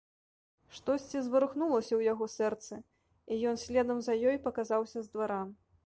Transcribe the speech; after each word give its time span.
Штосьці 0.77 1.21
зварухнулася 1.25 1.87
ў 1.95 2.01
яго 2.13 2.25
сэрцы, 2.37 2.81
і 3.35 3.39
ён 3.53 3.63
следам 3.65 3.97
за 4.09 4.13
ёй 4.29 4.37
паказаўся 4.49 4.99
з 5.07 5.17
двара. 5.17 5.39